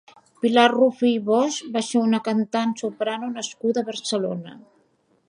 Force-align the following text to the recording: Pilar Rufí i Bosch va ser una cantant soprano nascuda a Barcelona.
Pilar 0.43 0.63
Rufí 0.71 1.11
i 1.17 1.19
Bosch 1.27 1.67
va 1.75 1.83
ser 1.89 2.01
una 2.05 2.21
cantant 2.29 2.73
soprano 2.81 3.33
nascuda 3.37 3.85
a 3.85 3.89
Barcelona. 3.91 4.57